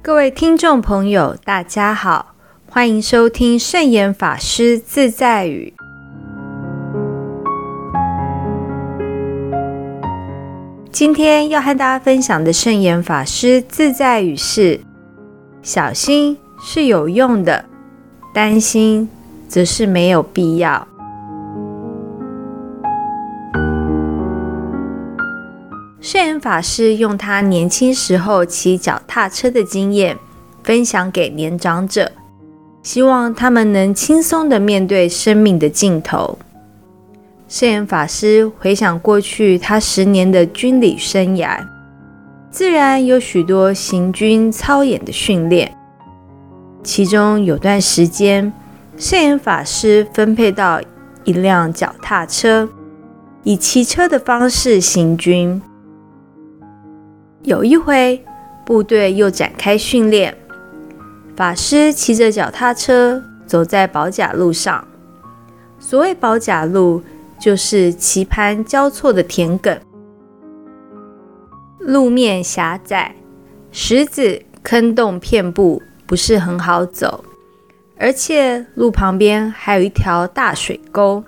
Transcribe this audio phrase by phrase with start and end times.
[0.00, 2.34] 各位听众朋友，大家好，
[2.70, 5.74] 欢迎收听圣严法师自在语。
[10.92, 14.80] 今天要和大家分享的圣严法师自在语是：
[15.62, 17.64] 小心是有用的，
[18.32, 19.08] 担心
[19.48, 20.86] 则是没有必要。
[26.10, 30.16] 圣严法师用他年轻时候骑脚踏车的经验，
[30.64, 32.10] 分享给年长者，
[32.82, 36.38] 希望他们能轻松地面对生命的尽头。
[37.46, 41.62] 圣严法师回想过去他十年的军旅生涯，
[42.50, 45.70] 自然有许多行军操演的训练，
[46.82, 48.50] 其中有段时间，
[48.96, 50.80] 圣严法师分配到
[51.24, 52.66] 一辆脚踏车，
[53.42, 55.60] 以骑车的方式行军。
[57.42, 58.22] 有一回，
[58.66, 60.36] 部队又展开训练。
[61.36, 64.86] 法师骑着脚踏车走在保甲路上。
[65.78, 67.00] 所谓保甲路，
[67.38, 69.78] 就是棋盘交错的田埂，
[71.78, 73.14] 路面狭窄，
[73.70, 77.24] 石子坑洞遍布，不是很好走。
[77.96, 81.22] 而且路旁边还有一条大水沟。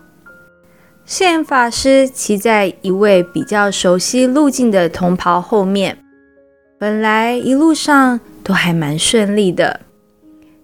[1.04, 5.98] 现法师骑在一位比较熟悉路径的同袍后面。
[6.78, 9.80] 本来一路上都还蛮顺利的，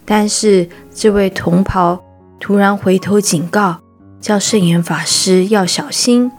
[0.05, 2.03] 但是这位同袍
[2.41, 3.81] 突然回头警告，
[4.21, 6.31] 叫圣严法师要小心，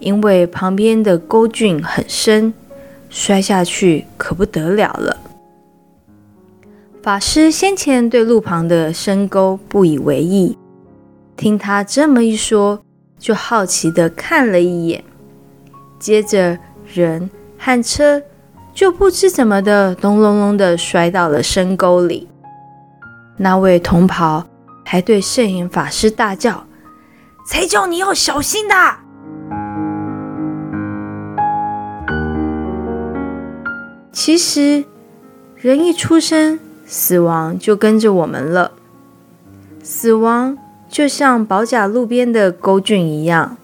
[0.00, 2.52] 因为旁边的沟浚很深，
[3.08, 5.16] 摔下去可不得了了。
[7.02, 10.58] 法师先前对路旁的深沟不以为意，
[11.36, 12.82] 听他这么一说，
[13.18, 15.02] 就好奇的看了一眼，
[15.98, 16.58] 接着
[16.92, 18.22] 人和车。
[18.74, 22.28] 就不知怎么的，咚隆隆的摔到了深沟里。
[23.38, 24.44] 那位同袍
[24.84, 26.66] 还对圣影法师大叫
[27.48, 28.74] ：“才叫你要小心的！”
[34.12, 34.84] 其实，
[35.56, 38.72] 人一出生，死亡就跟着我们了。
[39.82, 40.58] 死亡
[40.96, 43.58] 就像宝甲路边的沟浚一样，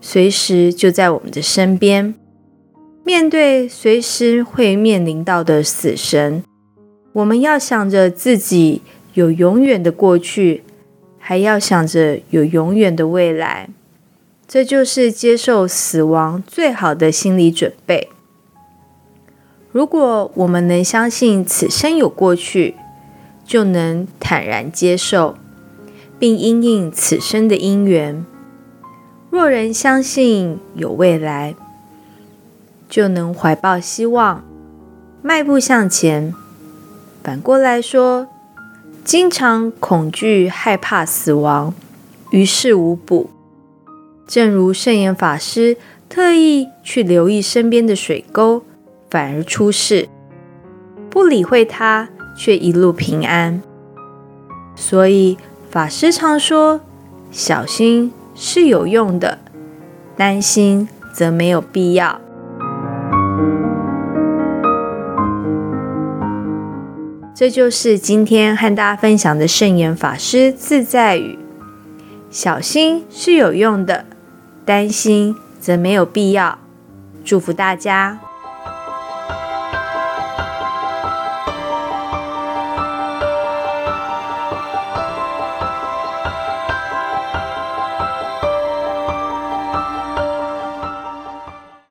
[0.00, 2.14] 随时就在我们的身边。
[3.02, 6.44] 面对随时会面临到的死神，
[7.14, 8.82] 我们要想着自己
[9.14, 10.62] 有永远的过去，
[11.18, 13.68] 还要想着有永远的未来。
[14.46, 18.08] 这就是接受死亡最好的心理准备。
[19.72, 22.76] 如果我们能相信此生有过去，
[23.44, 25.36] 就能坦然接受，
[26.18, 28.24] 并因应此生的因缘。
[29.30, 31.54] 若人相信有未来，
[32.88, 34.44] 就能怀抱希望，
[35.22, 36.32] 迈步向前。
[37.22, 38.28] 反过来说，
[39.04, 41.74] 经常恐惧、害怕死亡，
[42.30, 43.30] 于事无补。
[44.26, 45.76] 正如圣严法师
[46.08, 48.62] 特意去留意身边的水沟，
[49.10, 50.08] 反而出事；
[51.10, 53.60] 不理会它，却一路平安。
[54.74, 55.36] 所以
[55.68, 56.80] 法师常说：
[57.30, 59.38] 小心是有用的，
[60.16, 62.20] 担心则没有必要。
[67.34, 71.38] 这就是今天和大家分享的圣严法师自在语：
[72.30, 74.06] 小心是有用的，
[74.64, 76.58] 担心则没有必要。
[77.24, 78.20] 祝福大家。